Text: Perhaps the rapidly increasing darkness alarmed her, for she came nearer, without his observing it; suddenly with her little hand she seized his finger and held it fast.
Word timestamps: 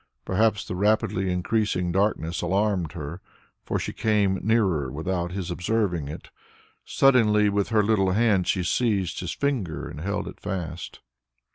Perhaps 0.25 0.65
the 0.65 0.73
rapidly 0.75 1.31
increasing 1.31 1.91
darkness 1.91 2.41
alarmed 2.41 2.93
her, 2.93 3.21
for 3.63 3.77
she 3.77 3.93
came 3.93 4.39
nearer, 4.41 4.91
without 4.91 5.31
his 5.31 5.51
observing 5.51 6.07
it; 6.07 6.31
suddenly 6.83 7.49
with 7.49 7.67
her 7.69 7.83
little 7.83 8.13
hand 8.13 8.47
she 8.47 8.63
seized 8.63 9.19
his 9.19 9.33
finger 9.33 9.87
and 9.87 10.01
held 10.01 10.27
it 10.27 10.39
fast. 10.39 11.01